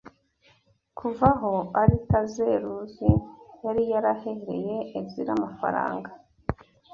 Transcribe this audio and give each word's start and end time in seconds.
kuva 0.97 1.27
aho 1.35 1.53
Aritazeruzi 1.81 3.09
yari 3.65 3.83
yarahereye 3.93 4.77
Ezira 4.99 5.31
amafaranga 5.37 6.09